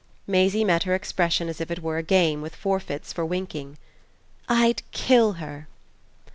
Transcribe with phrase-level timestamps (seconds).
[0.25, 3.77] Maisie met her expression as if it were a game with forfeits for winking.
[4.49, 5.67] "I'd KILL her!"